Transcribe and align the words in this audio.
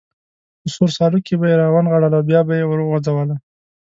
په 0.61 0.67
سور 0.73 0.89
سالو 0.97 1.19
کې 1.25 1.33
به 1.39 1.45
یې 1.51 1.55
را 1.61 1.67
ونغاړله 1.71 2.15
او 2.19 2.27
بیا 2.29 2.41
به 2.47 2.53
یې 2.59 2.65
وروغورځوله. 2.67 3.35